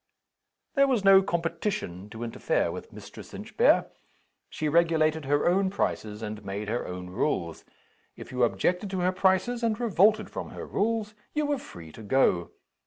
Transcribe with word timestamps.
There 0.73 0.87
was 0.87 1.03
no 1.05 1.21
competition 1.21 2.09
to 2.09 2.23
interfere 2.23 2.71
with 2.71 2.91
Mistress 2.91 3.35
Inchbare. 3.35 3.85
She 4.49 4.67
regulated 4.67 5.25
her 5.25 5.47
own 5.47 5.69
prices, 5.69 6.23
and 6.23 6.43
made 6.43 6.69
her 6.69 6.87
own 6.87 7.11
rules. 7.11 7.63
If 8.15 8.31
you 8.31 8.41
objected 8.41 8.89
to 8.89 9.01
her 9.01 9.11
prices, 9.11 9.61
and 9.61 9.79
revolted 9.79 10.31
from 10.31 10.49
her 10.49 10.65
rules, 10.65 11.13
you 11.35 11.45
were 11.45 11.59
free 11.59 11.91
to 11.91 12.01
go. 12.01 12.49